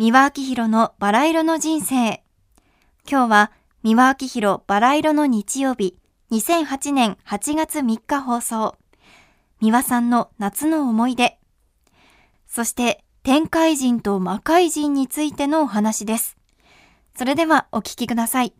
[0.00, 2.22] 三輪明宏のバラ色の人生。
[3.10, 5.96] 今日は三輪明宏バラ色の日曜日、
[6.30, 8.76] 2008年8月3日放送。
[9.60, 11.40] 三輪さんの夏の思い出。
[12.46, 16.36] そして天界人と魔界人についてのお話です。
[17.16, 18.54] それではお聞きください。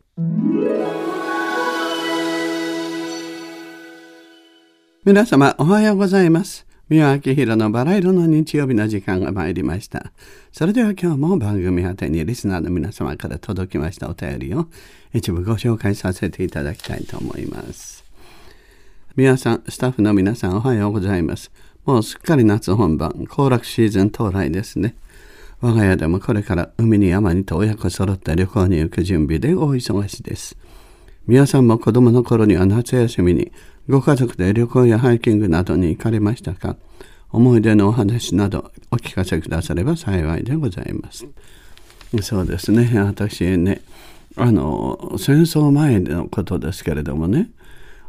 [5.05, 6.68] 皆様おはようございます。
[6.91, 10.11] 三輪明宏のバラ色の日曜日の時間が参りました。
[10.53, 14.69] それでは今日も番組宛てにリスナーの皆様から届きましたお便りを
[15.13, 18.05] 一部ご紹介させていただきたいと思います。
[19.17, 21.51] 皆さん、スタッフの皆さんおはようございます。
[21.85, 24.95] もうすっかり夏本番、行楽シーズン到来ですね。
[25.61, 30.57] 我が家でもこれから海に山にと親子揃って旅行に行く準備で大忙しです。
[31.29, 33.53] 皆さんも子供の頃には夏休みに
[33.87, 36.77] ご家族で旅行やハイキングなどに行かれましたか？
[37.31, 41.27] 思い出のお話などお聞かせくだされば幸いでございます。
[42.23, 43.83] そうですね、私ね、
[44.37, 47.51] あの、戦争前のことですけれどもね、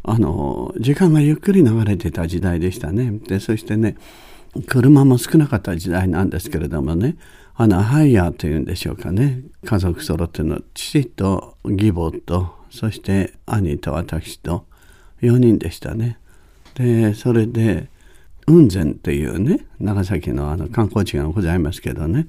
[0.01, 3.11] あの、時間がゆっくり流れてた時代でしたね。
[3.27, 3.97] で、そしてね、
[4.65, 7.17] 車も少なかった時代なんですけれどもね、
[7.55, 9.41] あの、ハイヤーというんでしょうかね。
[9.65, 14.65] 家族揃っての父と義母と、そして兄と私と
[15.21, 16.17] 4人でしたね。
[16.75, 17.87] で、それで、
[18.45, 22.27] 雲仙っていうね、長崎のあの観光地がございますけどね、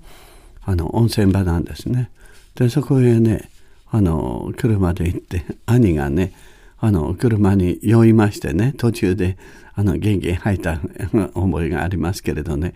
[0.62, 2.10] あの温泉場なんですね。
[2.54, 3.48] で、そこへね、
[3.90, 6.32] あの、車で行って、 兄がね、
[6.78, 9.38] あの、車に酔いましてね、途中で、
[9.74, 10.80] あの、元気吐いた
[11.34, 12.74] 思いがありますけれどね、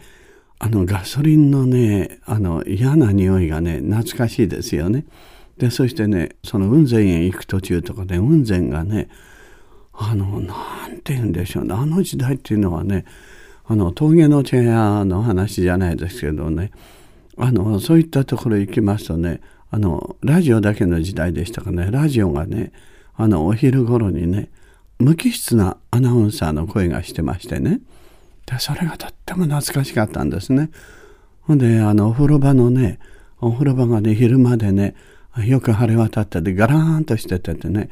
[0.59, 5.05] あのガソリンのねあの嫌な匂いがね懐かしいですよね。
[5.59, 9.09] でそしてねその雲仙へ行く途中とかで雲仙がね
[9.93, 11.75] あのなんて言うんでしょうね。
[11.75, 13.05] あの時代っていうのはね
[13.67, 16.73] あの峠の茶屋の話じゃないですけどね。
[17.37, 21.89] あのそういったところ行きますとねあのラジオだけの時代でしたかね。
[21.91, 22.73] ラジオがね
[23.17, 24.51] あのお昼頃にね
[24.99, 27.81] 無機質なアナウンサーの声がしてましてね。
[28.47, 30.71] でそれがとっても懐かしかったんですね。
[31.43, 32.99] ほんであのお風呂場のね
[33.41, 34.95] お風呂場がね昼間でね
[35.43, 37.89] よく晴れ渡っててガラーンとしてててね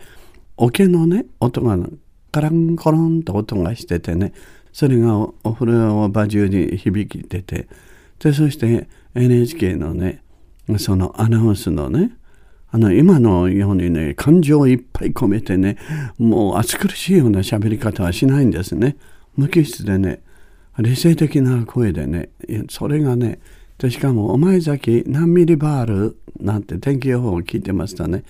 [0.56, 1.76] 桶のね音が
[2.30, 4.32] カランコロンと音がしててね
[4.72, 7.68] それがお風呂場中に響きてて
[8.20, 10.22] でそして NHK のね
[10.78, 12.12] そのアナウンスのね
[12.70, 15.76] あの今のようにね感情をいっぱい込めてね
[16.18, 18.96] もう暑苦しいような喋り方はしないんですね。
[19.36, 20.22] 無機質でね
[20.78, 22.30] 理性的な声でね
[22.70, 23.40] それがね
[23.78, 28.24] でしかも「お前崎何ミリバール」なんて天気予報を聞いてますとね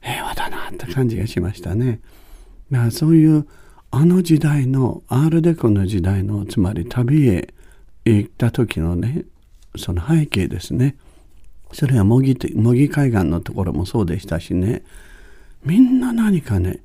[0.00, 2.00] 平和だなって感じがしましたね。
[2.70, 3.46] だからそういう
[3.90, 7.54] あの時代のアールデコの時代のつまり旅へ
[8.04, 9.24] 行った時のね
[9.76, 10.96] その背景ですね
[11.72, 14.82] それは模擬海岸のところもそうでしたしね
[15.64, 16.80] みんな何かね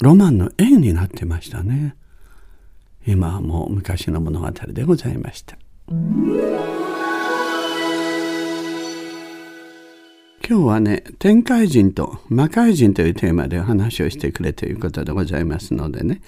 [0.00, 1.96] ロマンの絵になってましたね。
[3.06, 5.56] 今はもう昔の物語でございました。
[10.50, 16.22] 今日はね、天界人と魔界人というテーマでお話をしてくれということでございますのでね、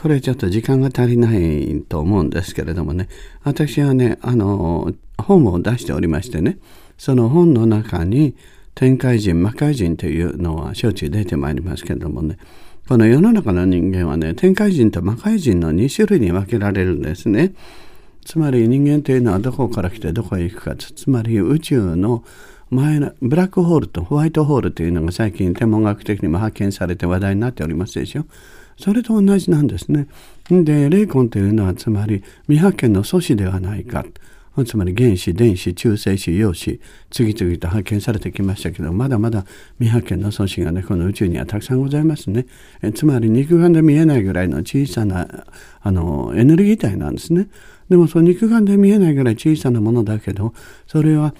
[0.00, 3.08] これちょっと時間が足りないと思うんですけれどもね、
[3.42, 6.58] 私はね、あの、本を出しておりましてね、
[6.96, 8.36] その本の中に
[8.76, 12.38] 天界人、魔界人というのはしょっちゅう出てまいりますけれどもね、
[12.88, 17.54] この世の中の人間はね、天界人と魔界人の2種類に分けられるんですね。
[18.24, 22.22] つまり人間というのはどこから来てどこへ行くか、つまり宇宙の
[22.72, 28.24] 前のブラックホールとホワイトホールというのが最近天文学的にも発見されて話題になっておりますでしょ？
[28.78, 30.08] それと同じなんですね。
[30.50, 34.06] で、霊魂というのはつまり未発見の素子ではないか。
[34.66, 39.46] つまり原子電子中性子陽子次々と発見されてきましたけどまだまだ
[39.78, 42.46] 未発見の素子がねこの宇宙にはたくさんございますね
[42.82, 45.46] えつまり肉眼で見えないぐらいの小さな
[45.80, 47.48] あのエネルギー体なんですね
[47.88, 50.52] でもその肉眼で見えないぐらい小さなものだけど
[50.86, 51.34] それは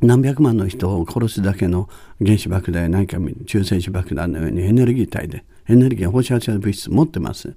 [0.00, 1.88] 何百万の人を殺すだけの
[2.24, 7.54] 原子爆弾や何か中性子爆弾のようにエネルギー体でエネルギー放射性物質持ってます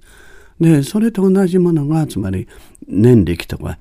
[0.60, 2.48] でそれと同じものがつまり
[2.86, 3.78] 念力とか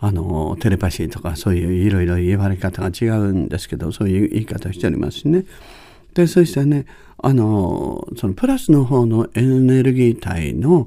[0.00, 5.44] あのテレパシーとかそういういろいろ言われ方が違うんですけどそういう言い方しておりますしね。
[6.14, 6.86] でそしてね
[7.18, 10.86] あのそのプラスの方のエネルギー体の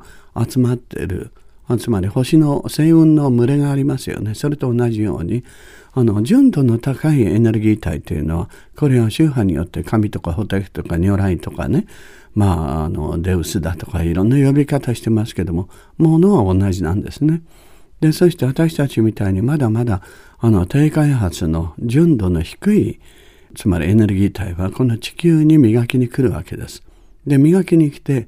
[0.50, 1.32] 集まってる
[1.80, 5.44] つまり星の星雲の群れがありますよねそれと同じように
[5.94, 11.86] あの純度の高いエネルギー体というのはこれは宗派によって神とか仏とか如来とかね
[12.34, 17.42] まああのデウスだとかいろんな呼び方してますけどもものは同じなんですね。
[18.02, 20.02] で、そして私たちみたいにまだまだ
[20.40, 23.00] あの低開発の純度の低い
[23.56, 26.84] つまりエネルギー体はこの地球に磨きに来るわけです。
[27.28, 28.28] で磨きに来て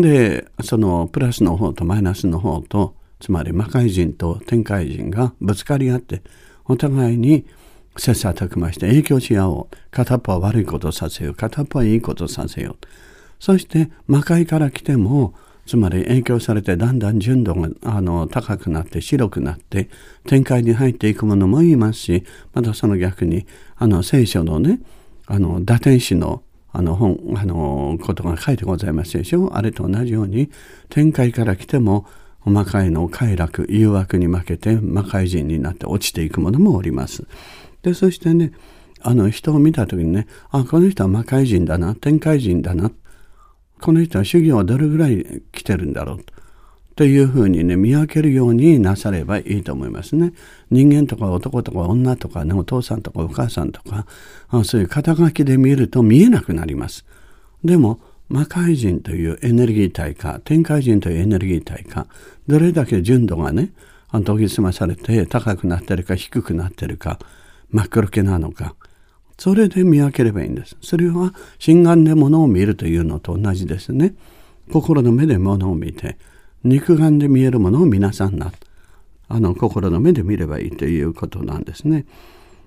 [0.00, 6.22] でそのプラスの方とマイナスの方とつまり魔界人と天界人がぶつかり合って
[6.64, 7.44] お互いに
[7.96, 12.86] 切磋琢磨して影響し合おう片っぽは悪いことさせよう片っぽはいいことさせよう。
[13.38, 15.34] そして魔界から来ても
[15.66, 19.88] つまり影響されてだんだん純度があの高くなって白くなって
[20.26, 23.46] 展開に入っていくものもいますしまたその逆に
[23.76, 24.80] あの聖書のね
[25.26, 26.42] あの打天使の
[26.76, 29.56] あの本あのことが書いてございますでしょ。
[29.56, 30.50] あれと同じように
[30.90, 32.04] 天界から来ても
[32.44, 37.26] 魔界の快楽誘惑に負けて魔界人になって落ちていくものもおります。
[37.82, 38.52] でそしてね
[39.00, 42.90] あの人を見た時にねあこの人は魔界人だな天界人だな。
[43.80, 46.33] この人は修行はどれぐらい来てるんだろうと。
[46.96, 50.32] というふうにね見分けるようになさればいいと思いますね。
[50.70, 54.06] 人間とか男とか女とかねお父さんとかお母さんとか
[54.64, 57.04] そういう肩書きで見ると見えなくなります。
[57.64, 62.06] でも魔界人というエネルギー体か天界人というエネルギー体か
[62.46, 63.72] どれだけ純度がね
[64.12, 67.18] 研ぎ澄まされて高くなってるか低くなってるか
[67.70, 68.76] 真っ黒けなのか
[69.38, 70.76] それで見分ければいいんです。
[70.80, 74.14] それは心眼で物を見るというのと同じですね。
[74.72, 76.16] 心の目で物を見て、
[76.64, 78.52] 肉眼で見えるものを皆さんな。
[79.28, 82.06] あの、心の目で見ればいいということなんですね。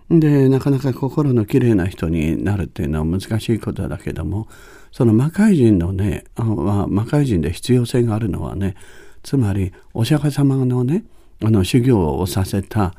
[0.10, 4.48] で、なかなか心のきれいな人になるっていうのは難しいことだけども、
[4.92, 8.76] その魔界人のね、あまあ、魔界人で必要性があるのはね、
[9.24, 11.04] つまりお釈迦様のね、
[11.44, 12.94] あの修行をさせた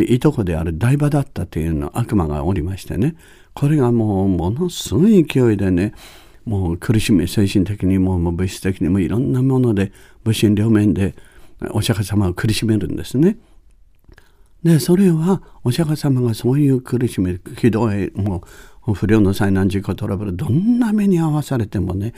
[0.00, 3.14] いとこである台場だったというの悪魔がおりましてね
[3.52, 5.94] これがもうものすごい勢いでね
[6.44, 9.92] もう苦しみ精神的にも物質的にもいろんなもので
[10.24, 11.14] 武神両面で
[11.70, 13.38] お釈迦様を苦しめるんですね。
[14.62, 18.42] でそれはお釈迦様がそういう苦しみひどいも
[18.86, 22.14] う不良の災難事故トラブルどんな目に遭わされてもね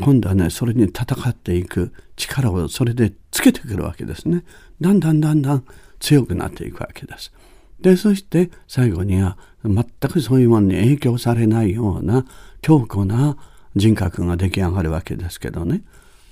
[0.00, 4.44] 今度はねそれに戦っていく力をそれでつけてくるわけですね。
[4.80, 5.64] だんだんだんだん
[6.00, 7.32] 強くなっていくわけです。
[7.80, 12.24] でそして最後には全くそういうものに影響されないような
[12.60, 13.36] 強固な
[13.76, 15.82] 人格が出来上がるわけですけどね。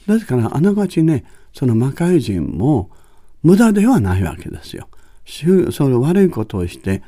[0.07, 2.91] ですからあながちねその魔界人も
[3.43, 4.89] 無駄ではないわけですよ。
[5.71, 7.03] その悪いことをして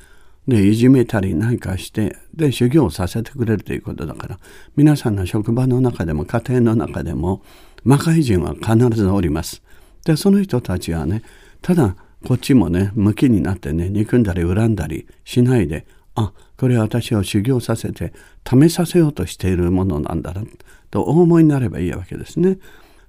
[0.46, 4.38] でいじめたり何かしてで修行をさせてくれるということだから
[4.76, 7.42] 皆さんの職場の中でも家庭の中でも
[7.82, 9.62] 魔界人は必ずおります。
[10.04, 11.22] でその人たちはね
[11.62, 11.96] ただ
[12.26, 18.12] こっちもね向きになってね憎んだり恨んだりしないであこれは私を修行させて
[18.48, 20.42] 試させようとしているものなんだな
[20.90, 22.58] とお思いになればいいわけですね。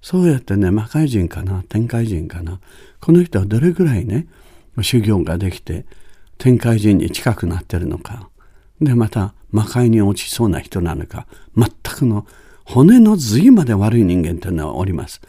[0.02, 2.60] そうやってね魔界人かな天界人かな
[3.02, 4.28] この人はどれぐらいね
[4.82, 5.86] 修行ができて
[6.38, 8.30] 天界人に近くなってるのか
[8.82, 11.26] でまた魔界に落ちそうな人なのか
[11.56, 12.28] 全くの
[12.66, 15.22] 骨の髄まで悪い人間というのはおります。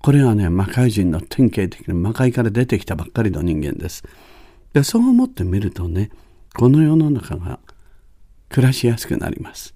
[0.00, 4.04] これはね、魔界人の典型的な魔界から出てきたばっかりの人間です。
[4.74, 6.10] で、そう思ってみるとね、
[6.56, 7.58] この世の中が
[8.48, 9.74] 暮らしやすくなります。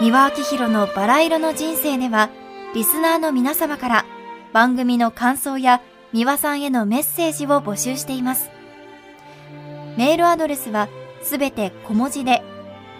[0.00, 2.30] 三輪明宏のバラ色の人生では、
[2.74, 4.06] リスナーの皆様から
[4.54, 5.82] 番組の感想や
[6.14, 8.48] 三輪さんへのメッセージを募集しています。
[9.98, 10.88] メールアドレスは
[11.22, 12.42] すべて小文字で、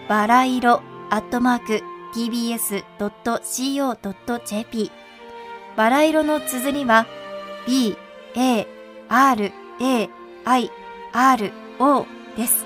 [0.07, 1.81] バラ色アットマーク
[2.13, 2.81] tbs.co.jp
[5.75, 7.07] バラ色の綴りは
[7.67, 7.97] b,
[8.35, 8.67] a,
[9.09, 9.51] r,
[9.81, 10.09] a,
[10.45, 10.71] i,
[11.13, 12.05] r, o
[12.37, 12.65] です。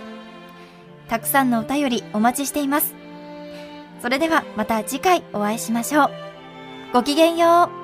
[1.07, 2.95] たくさんのお便りお待ちしています。
[4.01, 6.09] それではまた次回お会いしましょう。
[6.93, 7.78] ごきげんよう。